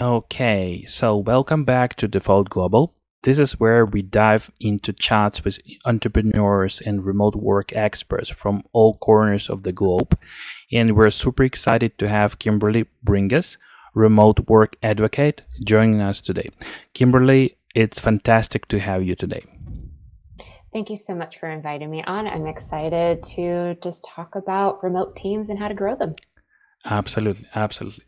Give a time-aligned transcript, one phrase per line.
[0.00, 2.94] Okay, so welcome back to Default Global.
[3.24, 8.96] This is where we dive into chats with entrepreneurs and remote work experts from all
[8.98, 10.16] corners of the globe.
[10.70, 13.56] And we're super excited to have Kimberly Bringas,
[13.92, 16.50] remote work advocate, joining us today.
[16.94, 19.44] Kimberly, it's fantastic to have you today.
[20.72, 22.28] Thank you so much for inviting me on.
[22.28, 26.14] I'm excited to just talk about remote teams and how to grow them.
[26.84, 28.04] Absolutely, absolutely.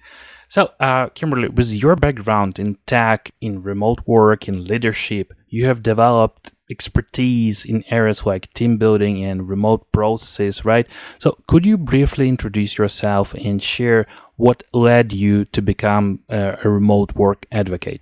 [0.50, 5.80] So, uh, Kimberly, with your background in tech, in remote work, in leadership, you have
[5.80, 10.88] developed expertise in areas like team building and remote processes, right?
[11.20, 14.06] So, could you briefly introduce yourself and share
[14.38, 18.00] what led you to become a, a remote work advocate?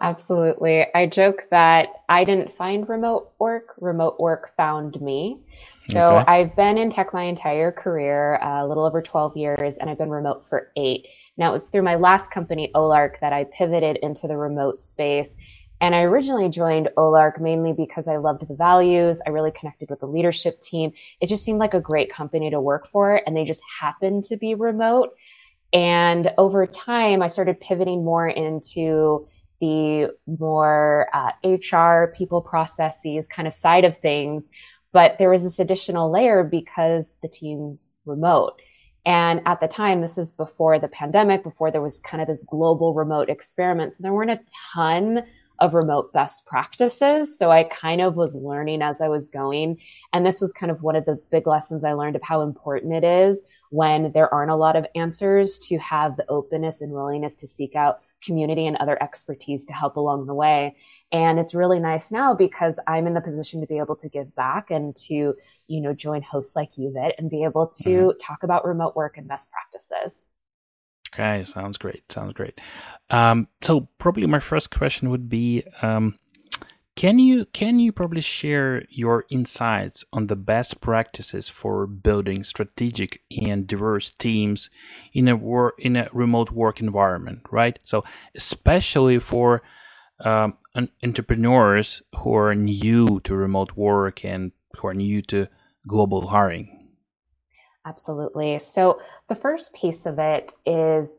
[0.00, 0.86] Absolutely.
[0.94, 5.40] I joke that I didn't find remote work, remote work found me.
[5.78, 6.30] So okay.
[6.30, 9.98] I've been in tech my entire career, uh, a little over 12 years, and I've
[9.98, 11.06] been remote for eight.
[11.36, 15.36] Now, it was through my last company, Olark, that I pivoted into the remote space.
[15.80, 19.20] And I originally joined Olark mainly because I loved the values.
[19.26, 20.92] I really connected with the leadership team.
[21.20, 24.36] It just seemed like a great company to work for, and they just happened to
[24.36, 25.14] be remote.
[25.72, 29.26] And over time, I started pivoting more into
[29.60, 34.50] the more uh, HR, people processes kind of side of things.
[34.92, 38.60] But there was this additional layer because the team's remote.
[39.06, 42.44] And at the time, this is before the pandemic, before there was kind of this
[42.44, 43.92] global remote experiment.
[43.92, 44.40] So there weren't a
[44.72, 45.24] ton
[45.60, 47.38] of remote best practices.
[47.38, 49.78] So I kind of was learning as I was going.
[50.12, 52.92] And this was kind of one of the big lessons I learned of how important
[52.92, 57.34] it is when there aren't a lot of answers to have the openness and willingness
[57.36, 60.74] to seek out community and other expertise to help along the way.
[61.12, 64.34] And it's really nice now because I'm in the position to be able to give
[64.34, 65.34] back and to,
[65.66, 68.18] you know, join hosts like you, and be able to mm-hmm.
[68.20, 70.30] talk about remote work and best practices.
[71.14, 72.10] Okay, sounds great.
[72.10, 72.60] Sounds great.
[73.10, 76.18] Um, so probably my first question would be, um,
[76.96, 83.20] can you can you probably share your insights on the best practices for building strategic
[83.42, 84.70] and diverse teams
[85.12, 87.78] in a work in a remote work environment, right?
[87.84, 88.04] So
[88.36, 89.62] especially for
[90.20, 90.56] um,
[91.02, 95.48] entrepreneurs who are new to remote work and who are new to
[95.86, 96.88] global hiring?
[97.86, 98.58] Absolutely.
[98.58, 101.16] So, the first piece of it is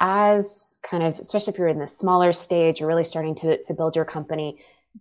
[0.00, 3.74] as kind of, especially if you're in the smaller stage, you're really starting to, to
[3.74, 4.58] build your company,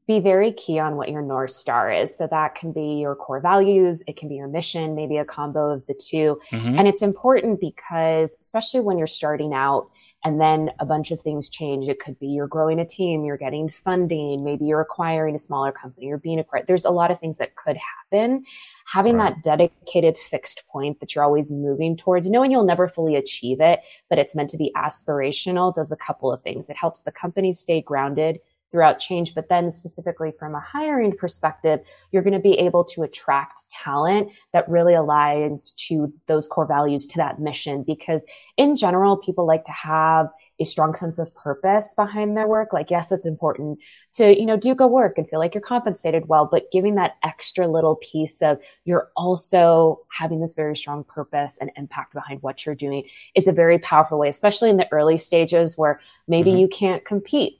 [0.08, 2.18] be very key on what your North Star is.
[2.18, 4.04] So that can be your core values.
[4.08, 6.80] It can be your mission, maybe a combo of the 2 mm-hmm.
[6.80, 9.90] And it's important because, especially when you're starting out,
[10.24, 11.90] and then a bunch of things change.
[11.90, 15.72] It could be you're growing a team, you're getting funding, maybe you're acquiring a smaller
[15.72, 16.68] company, you're being acquired.
[16.68, 18.46] There's a lot of things that could happen.
[18.86, 19.34] Having right.
[19.36, 23.82] that dedicated fixed point that you're always moving towards, knowing you'll never fully achieve it,
[24.10, 26.70] but it's meant to be aspirational does a couple of things.
[26.70, 28.40] It helps the company stay grounded
[28.74, 29.34] throughout change.
[29.34, 31.80] But then specifically from a hiring perspective,
[32.12, 37.06] you're going to be able to attract talent that really aligns to those core values,
[37.08, 37.84] to that mission.
[37.84, 38.24] Because
[38.58, 40.28] in general, people like to have
[40.60, 42.74] a strong sense of purpose behind their work.
[42.74, 43.80] Like, yes, it's important
[44.14, 47.16] to, you know, do good work and feel like you're compensated well, but giving that
[47.24, 52.66] extra little piece of you're also having this very strong purpose and impact behind what
[52.66, 53.04] you're doing
[53.36, 56.60] is a very powerful way, especially in the early stages where maybe mm-hmm.
[56.60, 57.60] you can't compete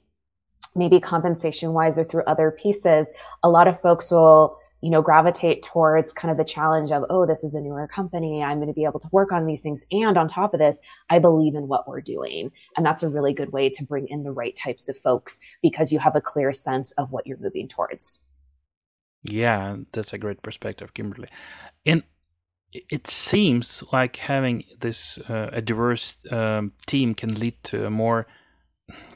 [0.74, 3.12] maybe compensation wise or through other pieces,
[3.42, 7.24] a lot of folks will, you know, gravitate towards kind of the challenge of, oh,
[7.26, 8.42] this is a newer company.
[8.42, 9.84] I'm going to be able to work on these things.
[9.90, 12.50] And on top of this, I believe in what we're doing.
[12.76, 15.92] And that's a really good way to bring in the right types of folks because
[15.92, 18.22] you have a clear sense of what you're moving towards.
[19.22, 21.28] Yeah, that's a great perspective, Kimberly.
[21.86, 22.02] And
[22.74, 28.26] it seems like having this uh, a diverse um, team can lead to a more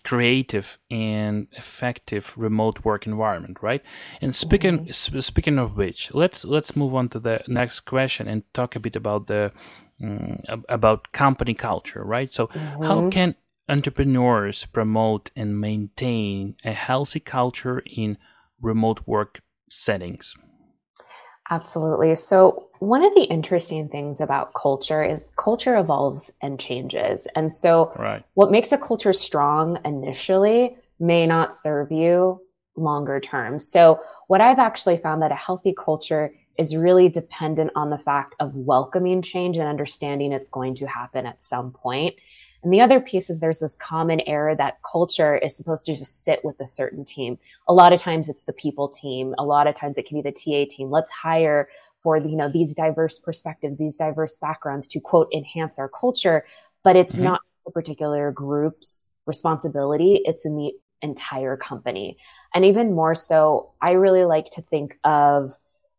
[0.05, 3.83] creative and effective remote work environment, right?
[4.21, 5.21] And speaking mm-hmm.
[5.21, 8.97] speaking of which, let's let's move on to the next question and talk a bit
[8.97, 9.53] about the
[10.03, 12.33] um, about company culture, right?
[12.33, 12.85] So, mm-hmm.
[12.85, 13.35] how can
[13.69, 18.17] entrepreneurs promote and maintain a healthy culture in
[18.61, 20.35] remote work settings?
[21.51, 22.15] Absolutely.
[22.15, 27.27] So, one of the interesting things about culture is culture evolves and changes.
[27.35, 28.25] And so, right.
[28.35, 32.43] what makes a culture strong initially may not serve you
[32.77, 33.61] longer term.
[33.61, 38.35] So, what I've actually found that a healthy culture is really dependent on the fact
[38.41, 42.17] of welcoming change and understanding it's going to happen at some point.
[42.63, 46.25] And the other piece is there's this common error that culture is supposed to just
[46.25, 47.39] sit with a certain team.
[47.69, 49.35] A lot of times it's the people team.
[49.39, 50.91] A lot of times it can be the TA team.
[50.91, 51.69] Let's hire
[52.03, 56.45] for, you know, these diverse perspectives, these diverse backgrounds to quote, enhance our culture.
[56.85, 57.25] But it's mm-hmm.
[57.25, 60.73] not a particular group's responsibility, it's in the
[61.03, 62.17] entire company.
[62.55, 65.55] And even more so, I really like to think of,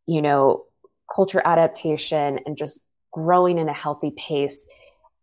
[0.07, 0.65] you know,
[1.13, 2.79] culture adaptation and just
[3.11, 4.67] growing in a healthy pace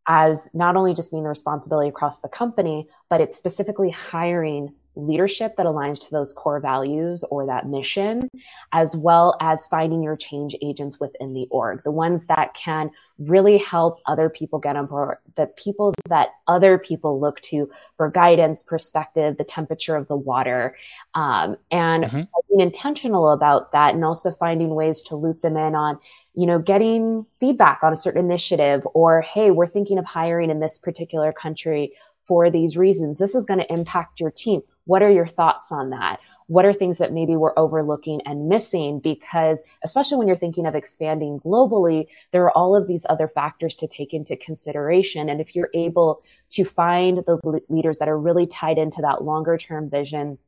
[0.08, 5.56] as not only just being the responsibility across the company, but it's specifically hiring leadership
[5.56, 8.28] that aligns to those core values or that mission,
[8.72, 13.58] as well as finding your change agents within the org, the ones that can really
[13.58, 18.62] help other people get on board, the people that other people look to for guidance,
[18.62, 20.76] perspective, the temperature of the water,
[21.14, 22.22] um, and mm-hmm.
[22.48, 25.98] being intentional about that, and also finding ways to loop them in on
[26.36, 30.60] you know, getting feedback on a certain initiative or, hey, we're thinking of hiring in
[30.60, 33.18] this particular country for these reasons.
[33.18, 34.62] This is going to impact your team.
[34.86, 36.18] What are your thoughts on that?
[36.48, 39.00] What are things that maybe we're overlooking and missing?
[39.00, 43.74] Because especially when you're thinking of expanding globally, there are all of these other factors
[43.76, 45.28] to take into consideration.
[45.28, 49.58] And if you're able to find the leaders that are really tied into that longer
[49.58, 50.38] term vision,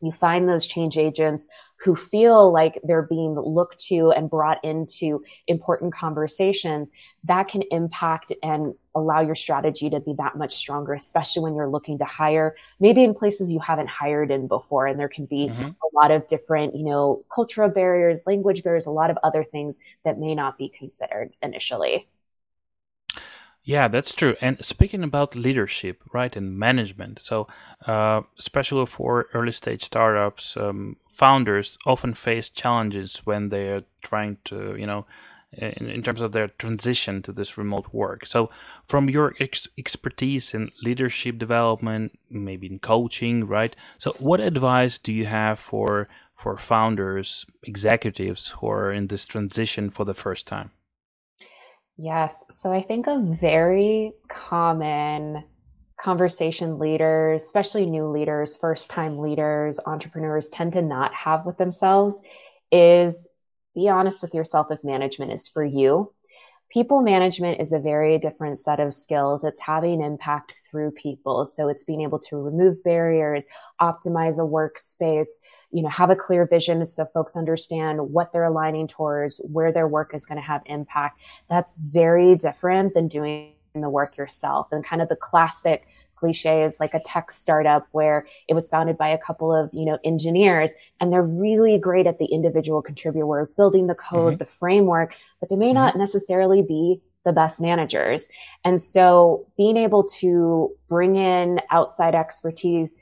[0.00, 5.22] you find those change agents who feel like they're being looked to and brought into
[5.46, 6.90] important conversations
[7.24, 11.68] that can impact and allow your strategy to be that much stronger, especially when you're
[11.68, 14.86] looking to hire maybe in places you haven't hired in before.
[14.86, 15.62] And there can be mm-hmm.
[15.62, 19.78] a lot of different, you know, cultural barriers, language barriers, a lot of other things
[20.04, 22.08] that may not be considered initially.
[23.62, 24.36] Yeah, that's true.
[24.40, 27.46] And speaking about leadership, right, and management, so
[27.86, 34.38] uh, especially for early stage startups, um, founders often face challenges when they are trying
[34.46, 35.04] to, you know,
[35.52, 38.26] in, in terms of their transition to this remote work.
[38.26, 38.50] So,
[38.88, 43.74] from your ex- expertise in leadership development, maybe in coaching, right?
[43.98, 49.90] So, what advice do you have for for founders, executives who are in this transition
[49.90, 50.70] for the first time?
[51.98, 52.44] Yes.
[52.50, 55.44] So I think a very common
[56.00, 62.22] conversation leaders, especially new leaders, first time leaders, entrepreneurs tend to not have with themselves
[62.72, 63.28] is
[63.74, 66.12] be honest with yourself if management is for you.
[66.70, 69.42] People management is a very different set of skills.
[69.42, 71.44] It's having impact through people.
[71.44, 73.46] So it's being able to remove barriers,
[73.80, 75.40] optimize a workspace,
[75.72, 79.88] you know, have a clear vision so folks understand what they're aligning towards, where their
[79.88, 81.20] work is going to have impact.
[81.48, 85.86] That's very different than doing the work yourself and kind of the classic
[86.20, 89.84] cliche is like a tech startup where it was founded by a couple of you
[89.84, 94.38] know engineers and they're really great at the individual contributor work building the code mm-hmm.
[94.38, 95.74] the framework but they may mm-hmm.
[95.74, 98.28] not necessarily be the best managers
[98.64, 102.96] and so being able to bring in outside expertise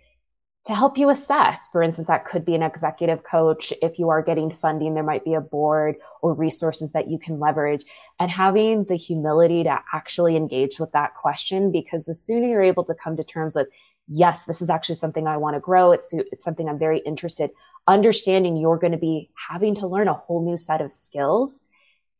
[0.68, 1.66] to help you assess.
[1.68, 3.72] For instance, that could be an executive coach.
[3.80, 7.40] If you are getting funding, there might be a board or resources that you can
[7.40, 7.86] leverage
[8.20, 12.84] and having the humility to actually engage with that question because the sooner you're able
[12.84, 13.68] to come to terms with,
[14.08, 15.90] yes, this is actually something I want to grow.
[15.90, 17.48] It's, it's something I'm very interested.
[17.86, 21.64] Understanding you're going to be having to learn a whole new set of skills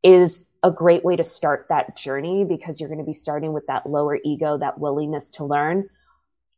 [0.02, 3.66] is a great way to start that journey because you're going to be starting with
[3.66, 5.90] that lower ego, that willingness to learn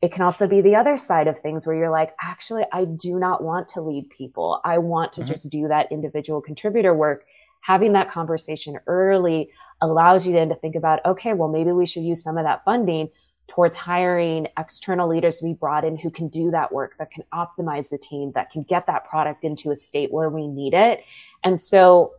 [0.03, 3.19] it can also be the other side of things where you're like, actually, I do
[3.19, 4.61] not want to lead people.
[4.65, 5.29] I want to mm-hmm.
[5.29, 7.25] just do that individual contributor work.
[7.61, 9.51] Having that conversation early
[9.83, 12.65] allows you then to think about, okay, well, maybe we should use some of that
[12.65, 13.11] funding
[13.47, 17.25] towards hiring external leaders to be brought in who can do that work, that can
[17.35, 21.05] optimize the team, that can get that product into a state where we need it.
[21.45, 22.13] And so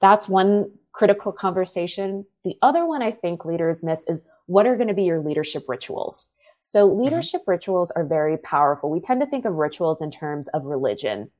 [0.00, 2.26] that's one critical conversation.
[2.44, 5.64] The other one I think leaders miss is what are going to be your leadership
[5.66, 6.28] rituals?
[6.60, 7.02] So mm-hmm.
[7.02, 7.50] leadership mm-hmm.
[7.50, 8.90] rituals are very powerful.
[8.90, 11.30] We tend to think of rituals in terms of religion,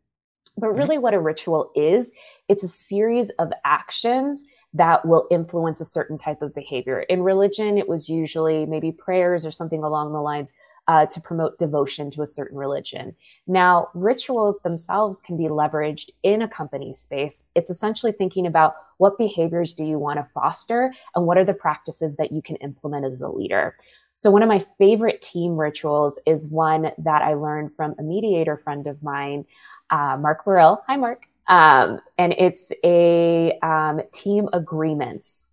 [0.57, 0.79] but mm-hmm.
[0.79, 1.03] really mm-hmm.
[1.03, 2.13] what a ritual is,
[2.49, 7.01] it's a series of actions that will influence a certain type of behavior.
[7.01, 10.53] In religion, it was usually maybe prayers or something along the lines
[10.89, 13.15] uh, to promote devotion to a certain religion.
[13.47, 17.45] Now, rituals themselves can be leveraged in a company space.
[17.55, 21.55] It's essentially thinking about what behaviors do you want to foster and what are the
[21.55, 23.77] practices that you can implement as a leader.
[24.21, 28.59] So one of my favorite team rituals is one that I learned from a mediator
[28.59, 29.47] friend of mine,
[29.89, 30.83] uh, Mark Burrell.
[30.89, 31.27] Hi, Mark.
[31.47, 35.49] Um, and it's a um, team agreements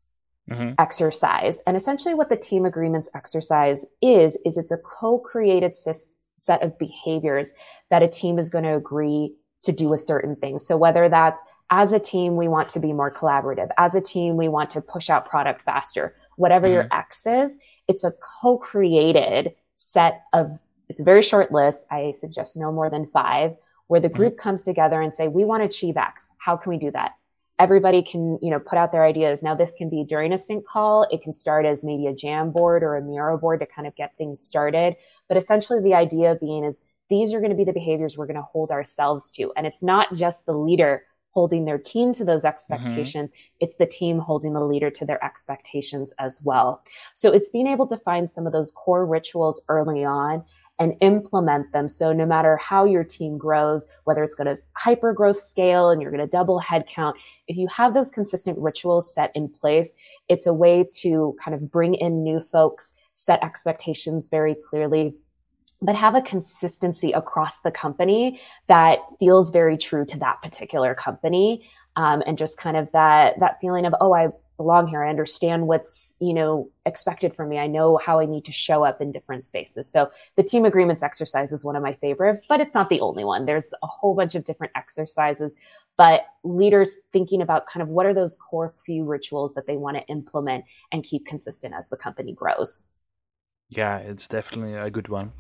[0.52, 0.74] mm-hmm.
[0.80, 1.62] exercise.
[1.66, 7.54] And essentially, what the team agreements exercise is is it's a co-created set of behaviors
[7.90, 9.34] that a team is going to agree
[9.64, 10.60] to do a certain thing.
[10.60, 13.70] So whether that's as a team, we want to be more collaborative.
[13.78, 16.18] As a team, we want to push out product faster.
[16.36, 16.74] Whatever mm-hmm.
[16.74, 17.58] your X is,
[17.88, 21.86] it's a co-created set of, it's a very short list.
[21.92, 23.56] I suggest no more than five
[23.88, 24.42] where the group mm-hmm.
[24.42, 26.32] comes together and say, we want to achieve X.
[26.38, 27.14] How can we do that?
[27.60, 29.42] everybody can, you know, put out their ideas.
[29.42, 31.08] Now this can be during a sync call.
[31.12, 34.16] It can start as maybe a Jamboard or a Miro board to kind of get
[34.18, 34.96] things started.
[35.28, 36.80] But essentially the idea being is
[37.10, 39.52] these are going to be the behaviors we're going to hold ourselves to.
[39.56, 41.04] And it's not just the leader
[41.38, 42.48] holding their team to those mm-hmm.
[42.48, 43.30] expectations.
[43.30, 43.58] Mm-hmm.
[43.60, 46.82] It's the team holding the leader to their expectations as well.
[47.14, 50.44] So it's being able to find some of those core rituals early on
[50.80, 51.90] and implement them.
[51.90, 56.02] So no matter how your team grows, whether it's going to hyper growth scale and
[56.02, 57.14] you're going to double headcount,
[57.48, 59.94] if you have those consistent rituals set in place,
[60.30, 65.14] it's a way to kind of bring in new folks, set expectations very clearly,
[65.82, 71.70] but have a consistency across the company that feels very true to that particular company.
[71.96, 75.04] Um, and just kind of that, that feeling of, oh, I belong here.
[75.04, 77.60] I understand what's, you know, expected from me.
[77.60, 79.90] I know how I need to show up in different spaces.
[79.90, 83.24] So the team agreements exercise is one of my favorites, but it's not the only
[83.24, 83.46] one.
[83.46, 85.56] There's a whole bunch of different exercises,
[85.96, 89.98] but leaders thinking about kind of what are those core few rituals that they want
[89.98, 92.92] to implement and keep consistent as the company grows.
[93.70, 95.34] Yeah, it's definitely a good one.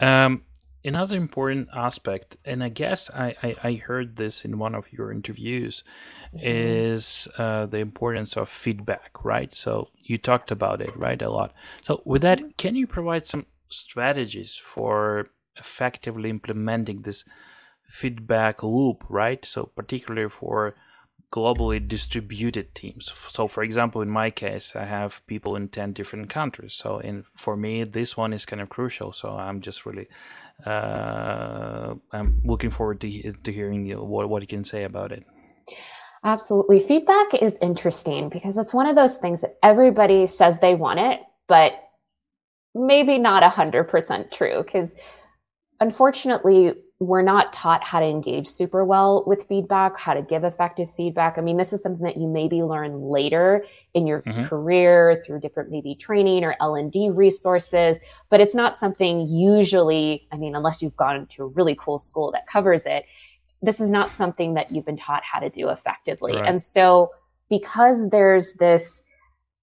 [0.00, 0.42] Um,
[0.84, 5.10] another important aspect, and I guess I, I, I, heard this in one of your
[5.10, 5.82] interviews,
[6.34, 6.40] mm-hmm.
[6.42, 9.54] is uh, the importance of feedback, right?
[9.54, 11.54] So you talked about it, right, a lot.
[11.84, 12.48] So with that, mm-hmm.
[12.58, 17.24] can you provide some strategies for effectively implementing this
[17.88, 19.44] feedback loop, right?
[19.44, 20.74] So particularly for
[21.32, 23.10] globally distributed teams.
[23.28, 26.74] So, for example, in my case, I have people in 10 different countries.
[26.74, 29.12] So, in for me, this one is kind of crucial.
[29.12, 30.08] So, I'm just really
[30.66, 35.24] uh, I'm looking forward to, to hearing you, what, what you can say about it.
[36.24, 36.80] Absolutely.
[36.80, 41.20] Feedback is interesting because it's one of those things that everybody says they want it,
[41.48, 41.72] but
[42.74, 44.94] maybe not 100% true because
[45.80, 50.88] unfortunately, we're not taught how to engage super well with feedback, how to give effective
[50.94, 51.36] feedback.
[51.36, 54.44] I mean, this is something that you maybe learn later in your mm-hmm.
[54.44, 57.98] career through different maybe training or L&D resources,
[58.30, 62.32] but it's not something usually, I mean, unless you've gone to a really cool school
[62.32, 63.04] that covers it,
[63.62, 66.36] this is not something that you've been taught how to do effectively.
[66.36, 66.48] Right.
[66.48, 67.10] And so
[67.48, 69.02] because there's this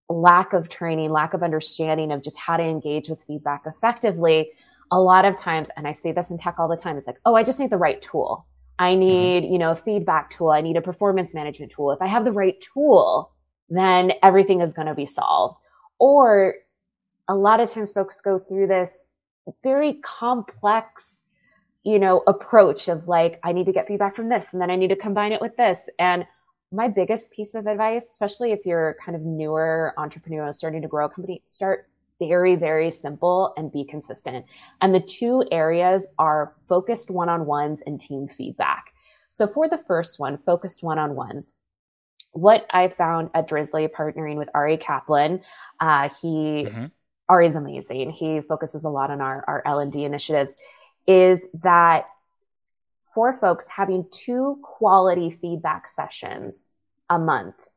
[0.10, 4.52] lack of training, lack of understanding of just how to engage with feedback effectively,
[4.92, 7.20] a lot of times, and I say this in tech all the time, it's like,
[7.26, 8.46] oh, I just need the right tool.
[8.80, 9.00] I mm-hmm.
[9.00, 10.50] need, you know, a feedback tool.
[10.50, 11.92] I need a performance management tool.
[11.92, 13.32] If I have the right tool,
[13.70, 15.60] then everything is going to be solved.
[16.00, 16.56] Or
[17.28, 19.06] a lot of times folks go through this
[19.64, 21.24] very complex,
[21.84, 24.76] you know, approach of like, I need to get feedback from this and then I
[24.76, 25.90] need to combine it with this.
[26.00, 26.26] And
[26.72, 31.06] my biggest piece of advice, especially if you're kind of newer entrepreneur starting to grow
[31.06, 31.89] a company, start
[32.20, 34.46] very, very simple and be consistent.
[34.82, 38.94] And the two areas are focused one-on-ones and team feedback.
[39.30, 41.56] So for the first one, focused one-on-ones,
[42.32, 45.42] what I found at Drizly partnering with Ari Kaplan,
[45.80, 46.86] uh, he, mm-hmm.
[47.28, 48.12] Ari's amazing.
[48.12, 50.56] He focuses a lot on our, our L&D initiatives
[51.08, 52.06] is that
[53.14, 56.70] for folks having two quality feedback sessions
[57.10, 57.70] a month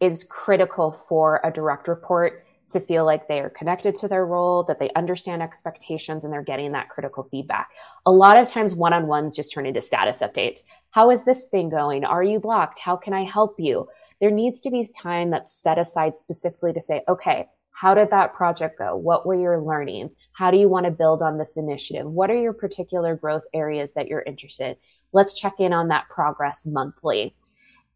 [0.00, 4.64] is critical for a direct report to feel like they are connected to their role,
[4.64, 7.70] that they understand expectations and they're getting that critical feedback.
[8.04, 10.60] A lot of times one on ones just turn into status updates.
[10.90, 12.04] How is this thing going?
[12.04, 12.78] Are you blocked?
[12.78, 13.88] How can I help you?
[14.20, 18.32] There needs to be time that's set aside specifically to say, okay, how did that
[18.32, 18.96] project go?
[18.96, 20.16] What were your learnings?
[20.32, 22.06] How do you want to build on this initiative?
[22.06, 24.68] What are your particular growth areas that you're interested?
[24.68, 24.76] In?
[25.12, 27.34] Let's check in on that progress monthly.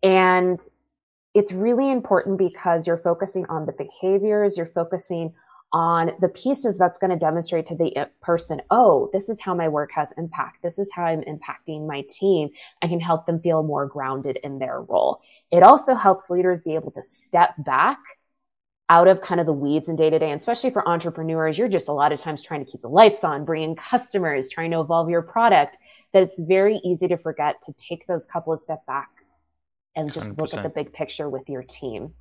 [0.03, 0.61] And
[1.35, 5.33] it's really important because you're focusing on the behaviors, you're focusing
[5.73, 9.55] on the pieces that's going to demonstrate to the uh, person, oh, this is how
[9.55, 10.59] my work has impact.
[10.63, 12.49] This is how I'm impacting my team.
[12.83, 15.21] I can help them feel more grounded in their role.
[15.53, 17.99] It also helps leaders be able to step back
[18.89, 21.57] out of kind of the weeds in day to day, especially for entrepreneurs.
[21.57, 24.49] You're just a lot of times trying to keep the lights on, bring in customers,
[24.49, 25.79] trying to evolve your product,
[26.13, 29.09] that it's very easy to forget to take those couple of step back
[29.97, 30.39] and just 100%.
[30.39, 32.15] look at the big picture with your team.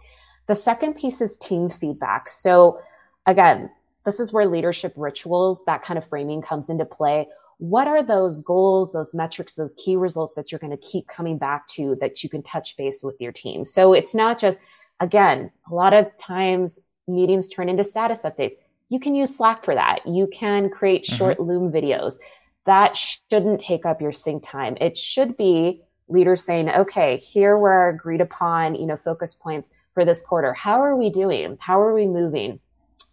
[0.48, 2.28] The second piece is team feedback.
[2.28, 2.80] So
[3.26, 3.70] again,
[4.06, 7.28] this is where leadership rituals, that kind of framing comes into play.
[7.60, 11.38] What are those goals, those metrics, those key results that you're going to keep coming
[11.38, 13.66] back to that you can touch base with your team?
[13.66, 14.60] So it's not just,
[15.00, 18.56] again, a lot of times meetings turn into status updates.
[18.88, 20.08] You can use Slack for that.
[20.08, 21.16] You can create mm-hmm.
[21.16, 22.18] short Loom videos.
[22.66, 24.78] That shouldn't take up your sync time.
[24.80, 29.72] It should be leaders saying, okay, here were our agreed upon, you know, focus points
[29.94, 30.54] for this quarter.
[30.54, 31.58] How are we doing?
[31.60, 32.60] How are we moving?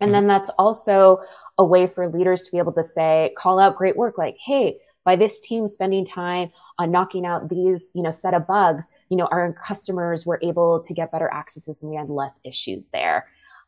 [0.01, 0.29] And then mm-hmm.
[0.29, 1.21] that's also
[1.59, 4.79] a way for leaders to be able to say, call out great work like, hey,
[5.05, 9.17] by this team spending time on knocking out these, you know, set of bugs, you
[9.17, 13.27] know, our customers were able to get better accesses and we had less issues there.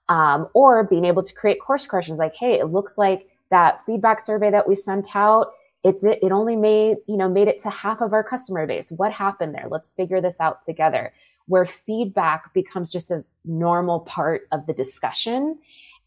[0.08, 4.20] Um, or being able to create course corrections like, hey, it looks like that feedback
[4.20, 5.52] survey that we sent out,
[5.88, 8.90] it, it only made, you know, made it to half of our customer base.
[8.90, 9.66] What happened there?
[9.70, 11.12] Let's figure this out together.
[11.46, 15.58] Where feedback becomes just a normal part of the discussion.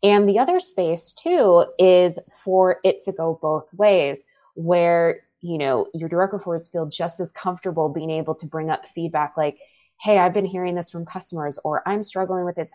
[0.03, 5.87] And the other space too is for it to go both ways, where, you know,
[5.95, 9.57] your direct reports feel just as comfortable being able to bring up feedback like,
[9.99, 12.69] Hey, I've been hearing this from customers or I'm struggling with this.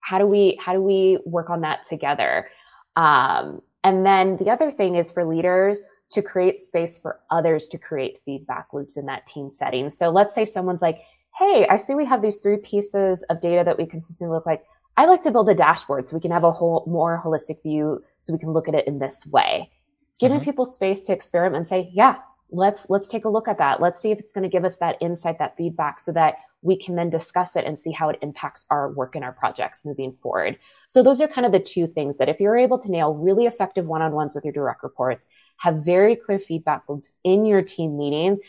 [0.00, 2.48] How do we, how do we work on that together?
[2.94, 7.78] Um, and then the other thing is for leaders to create space for others to
[7.78, 9.90] create feedback loops in that team setting.
[9.90, 11.02] So let's say someone's like,
[11.36, 14.64] Hey, I see we have these three pieces of data that we consistently look like.
[14.96, 18.02] I like to build a dashboard so we can have a whole more holistic view
[18.20, 19.70] so we can look at it in this way.
[20.18, 20.44] Giving mm-hmm.
[20.44, 22.16] people space to experiment and say, yeah,
[22.50, 23.82] let's let's take a look at that.
[23.82, 26.76] Let's see if it's going to give us that insight, that feedback so that we
[26.76, 30.16] can then discuss it and see how it impacts our work and our projects moving
[30.20, 30.58] forward.
[30.88, 33.46] So those are kind of the two things that if you're able to nail really
[33.46, 35.24] effective one-on-ones with your direct reports,
[35.58, 38.40] have very clear feedback loops in your team meetings,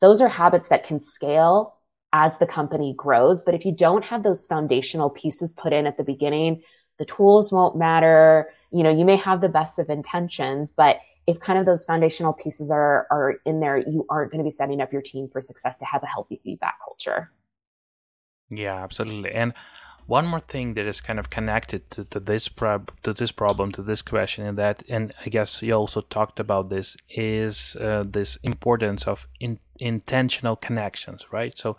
[0.00, 1.76] those are habits that can scale
[2.12, 3.42] as the company grows.
[3.42, 6.62] But if you don't have those foundational pieces put in at the beginning,
[6.98, 8.50] the tools won't matter.
[8.70, 12.32] You know, you may have the best of intentions, but if kind of those foundational
[12.32, 15.40] pieces are, are in there, you aren't going to be setting up your team for
[15.40, 17.30] success to have a healthy feedback culture.
[18.54, 19.32] Yeah, absolutely.
[19.32, 19.54] And
[20.06, 23.72] one more thing that is kind of connected to, to this prob to this problem
[23.72, 28.04] to this question and that and I guess you also talked about this is uh,
[28.06, 31.56] this importance of in, intentional connections, right?
[31.56, 31.76] So,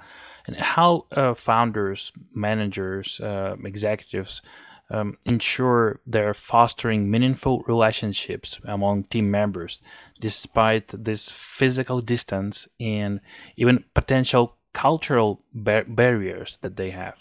[0.48, 4.42] and how uh, founders, managers, uh, executives
[4.90, 9.82] um, ensure they're fostering meaningful relationships among team members
[10.20, 13.22] despite this physical distance and
[13.56, 17.16] even potential cultural bar- barriers that they have.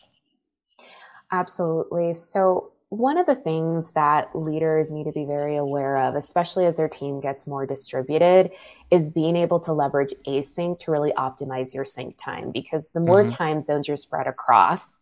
[1.30, 2.12] Absolutely.
[2.12, 6.76] So, one of the things that leaders need to be very aware of, especially as
[6.76, 8.50] their team gets more distributed,
[8.90, 12.50] is being able to leverage async to really optimize your sync time.
[12.52, 13.34] Because the more mm-hmm.
[13.34, 15.00] time zones you're spread across,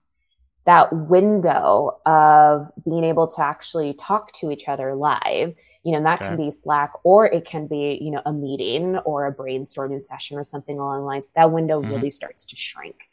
[0.66, 6.20] that window of being able to actually talk to each other live, you know, that
[6.20, 6.28] okay.
[6.28, 10.38] can be Slack or it can be, you know, a meeting or a brainstorming session
[10.38, 11.28] or something along the lines.
[11.36, 11.90] That window mm-hmm.
[11.90, 13.08] really starts to shrink.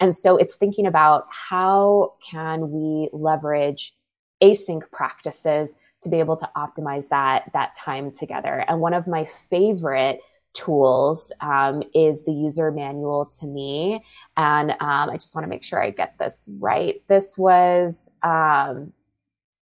[0.00, 3.94] And so it's thinking about how can we leverage
[4.42, 8.64] async practices to be able to optimize that, that time together.
[8.68, 10.20] And one of my favorite
[10.54, 14.04] tools um, is the user manual to me.
[14.36, 17.02] And um, I just want to make sure I get this right.
[17.08, 18.92] This was um,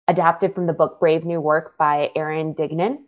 [0.07, 2.99] adapted from the book Brave New Work by Aaron Dignan.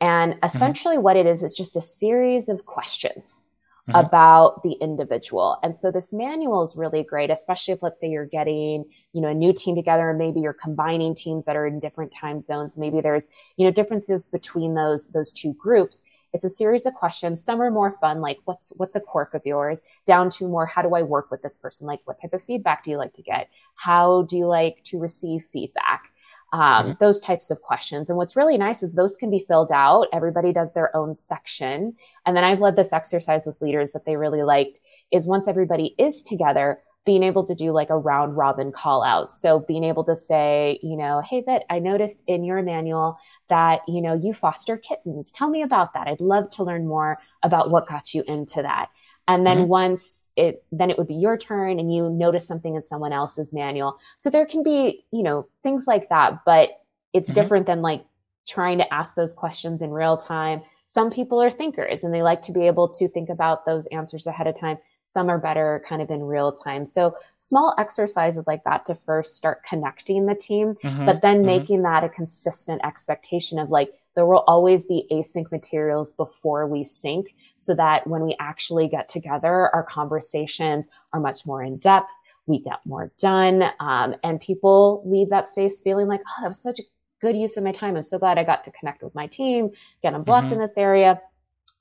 [0.00, 0.44] And mm-hmm.
[0.44, 1.04] essentially, mm-hmm.
[1.04, 3.44] what it is, is just a series of questions
[3.88, 3.98] mm-hmm.
[3.98, 5.58] about the individual.
[5.62, 9.28] And so this manual is really great, especially if let's say you're getting, you know,
[9.28, 12.78] a new team together and maybe you're combining teams that are in different time zones.
[12.78, 16.02] Maybe there's, you know, differences between those, those two groups.
[16.32, 17.42] It's a series of questions.
[17.42, 20.80] Some are more fun, like what's what's a quirk of yours, down to more how
[20.80, 21.88] do I work with this person?
[21.88, 23.48] Like what type of feedback do you like to get?
[23.74, 26.09] How do you like to receive feedback?
[26.52, 26.92] Um, mm-hmm.
[27.00, 28.10] those types of questions.
[28.10, 30.06] And what's really nice is those can be filled out.
[30.12, 31.94] Everybody does their own section.
[32.26, 34.80] And then I've led this exercise with leaders that they really liked
[35.12, 39.32] is once everybody is together, being able to do like a round robin call out.
[39.32, 43.80] So being able to say, you know, hey, Vit, I noticed in your manual that,
[43.88, 45.32] you know, you foster kittens.
[45.32, 46.08] Tell me about that.
[46.08, 48.90] I'd love to learn more about what got you into that.
[49.30, 49.68] And then mm-hmm.
[49.68, 53.52] once it, then it would be your turn and you notice something in someone else's
[53.52, 53.96] manual.
[54.16, 56.70] So there can be, you know, things like that, but
[57.12, 57.40] it's mm-hmm.
[57.40, 58.04] different than like
[58.48, 60.62] trying to ask those questions in real time.
[60.86, 64.26] Some people are thinkers and they like to be able to think about those answers
[64.26, 64.78] ahead of time.
[65.04, 66.84] Some are better kind of in real time.
[66.84, 71.06] So small exercises like that to first start connecting the team, mm-hmm.
[71.06, 71.46] but then mm-hmm.
[71.46, 76.82] making that a consistent expectation of like, there will always be async materials before we
[76.82, 82.10] sync so that when we actually get together, our conversations are much more in depth.
[82.46, 83.64] We get more done.
[83.80, 86.84] Um, and people leave that space feeling like, oh, that was such a
[87.20, 87.96] good use of my time.
[87.96, 89.68] I'm so glad I got to connect with my team,
[90.02, 90.54] get unblocked mm-hmm.
[90.54, 91.20] in this area.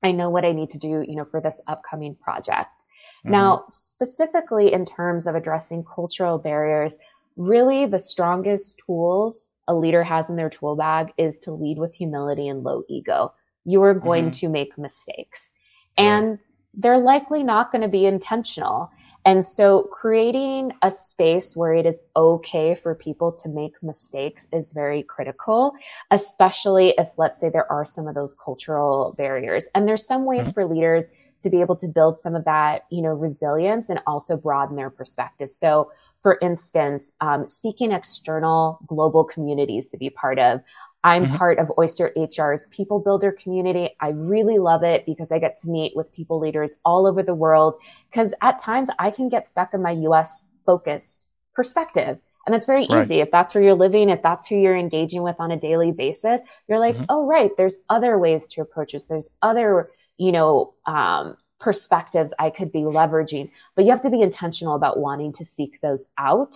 [0.03, 2.85] I know what I need to do, you know, for this upcoming project.
[3.23, 3.31] Mm-hmm.
[3.31, 6.97] Now, specifically in terms of addressing cultural barriers,
[7.37, 11.95] really the strongest tools a leader has in their tool bag is to lead with
[11.95, 13.33] humility and low ego.
[13.63, 14.39] You are going mm-hmm.
[14.39, 15.53] to make mistakes
[15.97, 16.39] and
[16.73, 18.91] they're likely not going to be intentional.
[19.25, 24.71] And so creating a space where it is okay for people to make mistakes is
[24.73, 25.73] very critical,
[26.10, 29.67] especially if, let's say, there are some of those cultural barriers.
[29.75, 30.54] And there's some ways mm-hmm.
[30.54, 31.10] for leaders
[31.41, 34.89] to be able to build some of that, you know, resilience and also broaden their
[34.89, 35.49] perspective.
[35.49, 40.62] So, for instance, um, seeking external global communities to be part of.
[41.03, 41.35] I'm mm-hmm.
[41.35, 43.95] part of Oyster HR's people builder community.
[44.01, 47.33] I really love it because I get to meet with people leaders all over the
[47.33, 47.75] world.
[48.13, 52.19] Cause at times I can get stuck in my US focused perspective.
[52.45, 53.03] And that's very right.
[53.03, 53.19] easy.
[53.21, 56.41] If that's where you're living, if that's who you're engaging with on a daily basis,
[56.67, 57.05] you're like, mm-hmm.
[57.09, 59.05] oh, right, there's other ways to approach this.
[59.05, 64.21] There's other, you know, um, perspectives I could be leveraging, but you have to be
[64.21, 66.55] intentional about wanting to seek those out.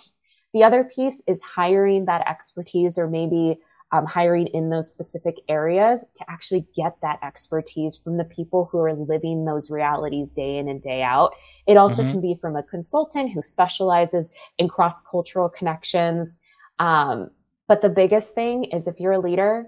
[0.54, 3.60] The other piece is hiring that expertise or maybe
[3.94, 8.80] um, hiring in those specific areas to actually get that expertise from the people who
[8.80, 11.34] are living those realities day in and day out.
[11.68, 12.12] It also mm-hmm.
[12.12, 16.40] can be from a consultant who specializes in cross cultural connections.
[16.80, 17.30] Um,
[17.68, 19.68] but the biggest thing is if you're a leader,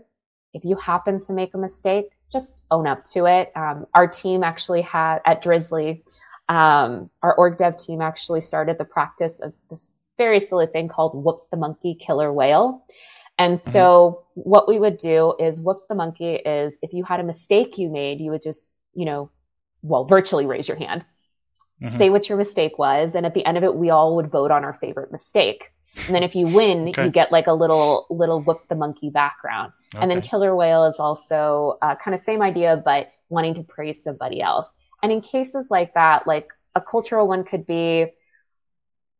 [0.55, 3.51] if you happen to make a mistake, just own up to it.
[3.55, 6.01] Um, our team actually had at Drizly,
[6.49, 11.23] um, our org dev team actually started the practice of this very silly thing called
[11.23, 12.83] whoops the monkey killer whale.
[13.37, 13.71] And mm-hmm.
[13.71, 14.49] so mm-hmm.
[14.49, 17.89] what we would do is whoops the monkey is if you had a mistake you
[17.89, 19.29] made, you would just, you know,
[19.81, 21.05] well, virtually raise your hand,
[21.81, 21.95] mm-hmm.
[21.95, 23.15] say what your mistake was.
[23.15, 25.65] And at the end of it, we all would vote on our favorite mistake.
[26.07, 27.05] And then if you win, okay.
[27.05, 29.73] you get like a little, little whoops the monkey background.
[29.93, 30.01] Okay.
[30.01, 34.03] And then killer whale is also uh, kind of same idea, but wanting to praise
[34.03, 34.73] somebody else.
[35.03, 38.07] And in cases like that, like a cultural one could be,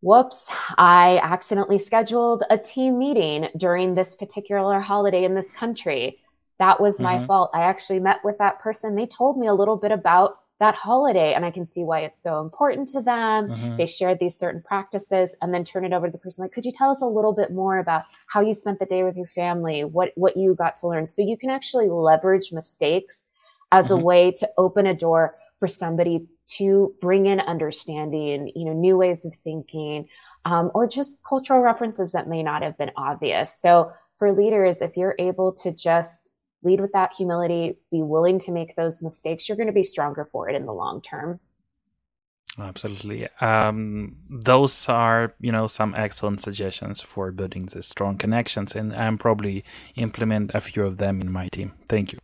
[0.06, 6.20] whoops, I accidentally scheduled a team meeting during this particular holiday in this country.
[6.60, 7.26] That was my mm-hmm.
[7.26, 7.50] fault.
[7.56, 8.96] I actually met with that person.
[8.96, 12.22] They told me a little bit about that holiday and I can see why it's
[12.22, 13.50] so important to them.
[13.50, 13.78] Mm-hmm.
[13.78, 16.66] They shared these certain practices and then turn it over to the person like, could
[16.66, 19.28] you tell us a little bit more about how you spent the day with your
[19.28, 19.84] family?
[19.84, 21.08] What, what you got to learn?
[21.08, 23.26] So you can actually leverage mistakes
[23.72, 24.02] as mm-hmm.
[24.02, 28.98] a way to open a door for somebody to bring in understanding, you know, new
[28.98, 30.08] ways of thinking,
[30.46, 33.54] um, or just cultural references that may not have been obvious.
[33.60, 36.32] So for leaders, if you're able to just
[36.64, 40.26] lead with that humility, be willing to make those mistakes, you're going to be stronger
[40.26, 41.40] for it in the long term.
[42.58, 43.28] Absolutely.
[43.42, 49.18] Um, those are, you know, some excellent suggestions for building the strong connections, and I'm
[49.18, 51.74] probably implement a few of them in my team.
[51.90, 52.20] Thank you.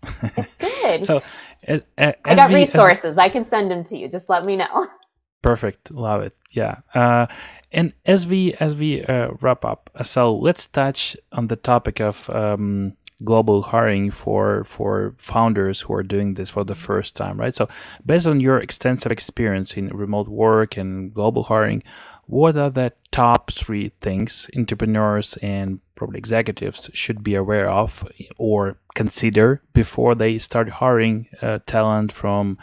[0.60, 1.06] Good.
[1.10, 1.22] so,
[1.64, 3.06] as, as I got we, resources.
[3.06, 4.08] As, I can send them to you.
[4.08, 4.88] Just let me know.
[5.42, 5.92] Perfect.
[5.92, 6.36] Love it.
[6.52, 6.78] Yeah.
[6.94, 7.28] Uh,
[7.72, 12.30] and as we as we uh, wrap up, so let's touch on the topic of
[12.30, 12.94] um,
[13.24, 17.56] global hiring for for founders who are doing this for the first time, right?
[17.56, 17.70] So,
[18.06, 21.84] based on your extensive experience in remote work and global hiring,
[22.26, 28.08] what are the top three things entrepreneurs and probably executives should be aware of
[28.38, 32.58] or consider before they start hiring uh, talent from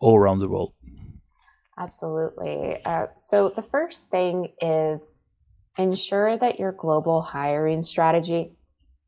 [0.00, 0.72] all around the world?
[1.78, 2.76] Absolutely.
[2.84, 5.08] Uh, so, the first thing is
[5.76, 8.52] ensure that your global hiring strategy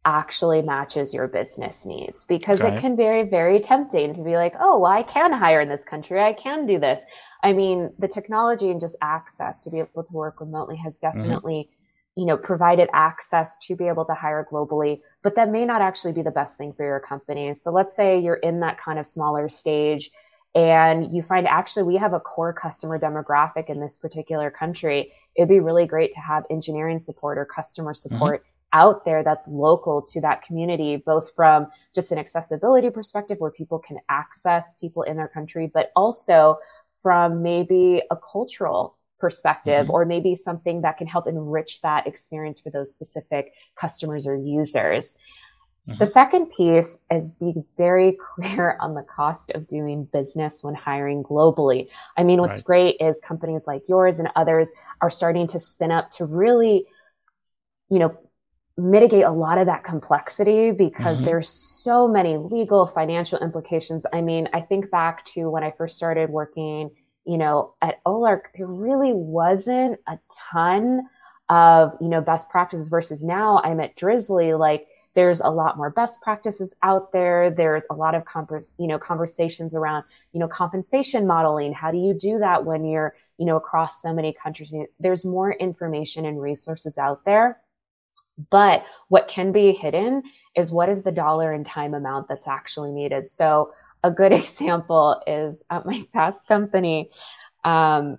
[0.06, 2.76] actually matches your business needs because okay.
[2.76, 5.68] it can be very, very tempting to be like, oh, well, I can hire in
[5.68, 6.22] this country.
[6.22, 7.02] I can do this.
[7.42, 11.18] I mean, the technology and just access to be able to work remotely has mm-hmm.
[11.18, 12.20] definitely, mm-hmm.
[12.20, 16.12] you know, provided access to be able to hire globally, but that may not actually
[16.12, 17.52] be the best thing for your company.
[17.54, 20.12] So let's say you're in that kind of smaller stage
[20.54, 25.12] and you find actually we have a core customer demographic in this particular country.
[25.34, 28.14] It'd be really great to have engineering support or customer mm-hmm.
[28.14, 28.40] support.
[28.42, 33.50] Mm-hmm out there that's local to that community, both from just an accessibility perspective where
[33.50, 36.58] people can access people in their country, but also
[37.02, 39.92] from maybe a cultural perspective mm-hmm.
[39.92, 45.16] or maybe something that can help enrich that experience for those specific customers or users.
[45.88, 45.98] Mm-hmm.
[45.98, 51.22] The second piece is being very clear on the cost of doing business when hiring
[51.22, 51.88] globally.
[52.18, 52.64] I mean, what's right.
[52.64, 56.84] great is companies like yours and others are starting to spin up to really,
[57.88, 58.18] you know,
[58.78, 61.26] mitigate a lot of that complexity because mm-hmm.
[61.26, 64.04] there's so many legal financial implications.
[64.12, 66.90] I mean, I think back to when I first started working,
[67.24, 70.18] you know, at Olark, there really wasn't a
[70.50, 71.08] ton
[71.48, 75.88] of, you know, best practices versus now I'm at Drizly like there's a lot more
[75.88, 77.50] best practices out there.
[77.50, 81.72] There's a lot of convers- you know, conversations around, you know, compensation modeling.
[81.72, 84.74] How do you do that when you're, you know, across so many countries?
[85.00, 87.58] There's more information and resources out there
[88.50, 90.22] but what can be hidden
[90.56, 93.28] is what is the dollar and time amount that's actually needed.
[93.28, 93.72] So
[94.02, 97.10] a good example is at my past company,
[97.64, 98.18] um,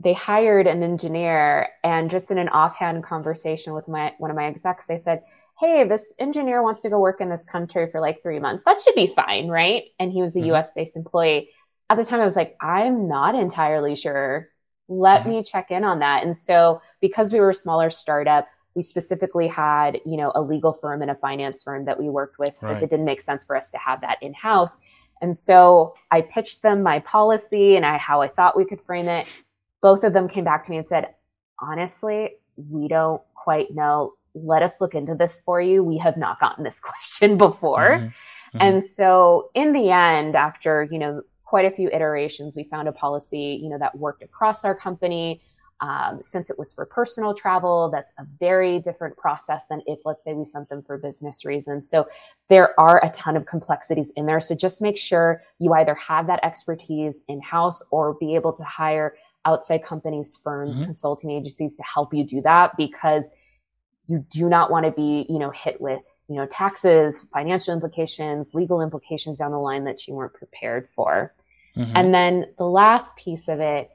[0.00, 4.46] they hired an engineer and just in an offhand conversation with my one of my
[4.46, 5.22] execs they said
[5.58, 8.80] hey this engineer wants to go work in this country for like three months that
[8.80, 10.54] should be fine right and he was a mm-hmm.
[10.54, 11.48] us based employee
[11.88, 14.48] at the time i was like i'm not entirely sure
[14.88, 15.30] let mm-hmm.
[15.30, 19.48] me check in on that and so because we were a smaller startup we specifically
[19.48, 22.76] had you know a legal firm and a finance firm that we worked with because
[22.76, 22.82] right.
[22.82, 24.78] it didn't make sense for us to have that in house
[25.22, 29.08] and so i pitched them my policy and I, how i thought we could frame
[29.08, 29.26] it
[29.84, 31.08] both of them came back to me and said,
[31.60, 34.14] honestly, we don't quite know.
[34.32, 35.84] Let us look into this for you.
[35.84, 37.98] We have not gotten this question before.
[37.98, 38.06] Mm-hmm.
[38.06, 38.58] Mm-hmm.
[38.62, 42.92] And so in the end, after, you know, quite a few iterations, we found a
[42.92, 45.42] policy, you know, that worked across our company.
[45.84, 50.24] Um, since it was for personal travel, that's a very different process than if, let's
[50.24, 51.86] say, we sent them for business reasons.
[51.86, 52.08] So
[52.48, 54.40] there are a ton of complexities in there.
[54.40, 58.64] So just make sure you either have that expertise in house or be able to
[58.64, 60.86] hire outside companies, firms, mm-hmm.
[60.86, 63.26] consulting agencies to help you do that because
[64.08, 68.54] you do not want to be, you know, hit with, you know, taxes, financial implications,
[68.54, 71.34] legal implications down the line that you weren't prepared for.
[71.76, 71.92] Mm-hmm.
[71.94, 73.90] And then the last piece of it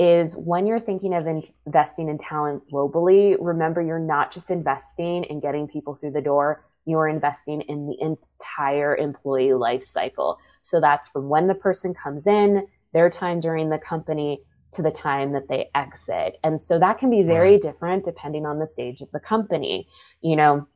[0.00, 5.40] is when you're thinking of investing in talent globally, remember you're not just investing in
[5.40, 10.38] getting people through the door, you're investing in the entire employee life cycle.
[10.62, 14.40] So that's from when the person comes in, their time during the company,
[14.72, 16.38] to the time that they exit.
[16.42, 19.86] And so that can be very different depending on the stage of the company.
[20.22, 20.66] You know,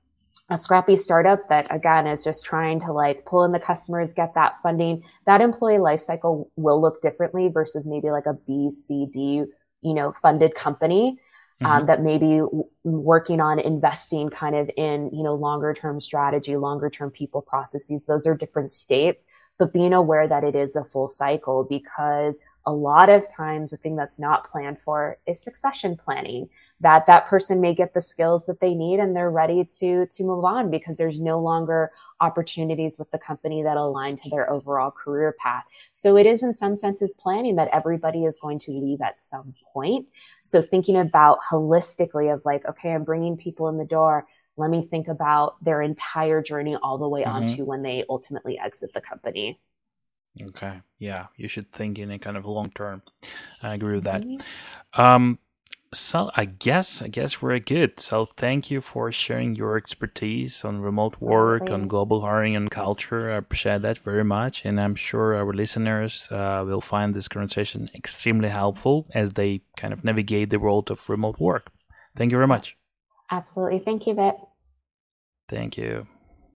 [0.51, 4.35] a scrappy startup that again is just trying to like pull in the customers, get
[4.35, 9.45] that funding, that employee lifecycle will look differently versus maybe like a B, C, D,
[9.83, 11.19] you know, funded company.
[11.61, 11.77] Um, mm-hmm.
[11.81, 16.01] Um, that may be w- working on investing kind of in, you know, longer term
[16.01, 18.07] strategy, longer term people processes.
[18.07, 19.25] Those are different states,
[19.57, 23.77] but being aware that it is a full cycle because a lot of times the
[23.77, 26.49] thing that's not planned for is succession planning
[26.81, 30.25] that that person may get the skills that they need and they're ready to to
[30.25, 34.91] move on because there's no longer opportunities with the company that align to their overall
[34.91, 35.65] career path.
[35.93, 39.55] So it is in some senses planning that everybody is going to leave at some
[39.73, 40.07] point.
[40.43, 44.27] So thinking about holistically of like okay i'm bringing people in the door.
[44.57, 47.31] Let me think about their entire journey all the way mm-hmm.
[47.31, 49.59] on to when they ultimately exit the company
[50.41, 50.81] Okay.
[50.99, 53.03] Yeah, you should think in a kind of long term.
[53.63, 54.23] I agree with that.
[54.23, 55.01] Mm-hmm.
[55.01, 55.39] Um,
[55.93, 58.01] so I guess I guess we're good.
[58.01, 63.31] So thank you for sharing your expertise on remote work, on global hiring and culture.
[63.31, 67.89] I appreciate that very much, and I'm sure our listeners uh, will find this conversation
[67.95, 71.71] extremely helpful as they kind of navigate the world of remote work.
[72.17, 72.77] Thank you very much.
[73.31, 73.79] Absolutely.
[73.79, 74.35] Thank you, Vit.
[75.49, 76.07] Thank you.